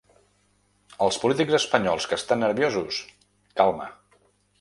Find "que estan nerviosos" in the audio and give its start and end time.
2.13-2.99